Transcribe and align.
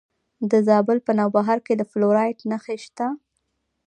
د 0.51 0.51
زابل 0.67 0.97
په 1.05 1.11
نوبهار 1.19 1.59
کې 1.65 1.73
د 1.77 1.81
فلورایټ 1.91 2.39
نښې 2.49 2.77
شته. 2.85 3.07